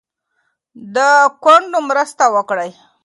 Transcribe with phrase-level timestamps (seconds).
[0.95, 0.97] د
[1.43, 2.71] کونډو مرسته وکړئ.